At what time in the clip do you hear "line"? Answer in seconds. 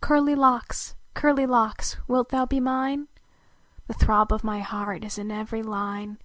5.64-6.18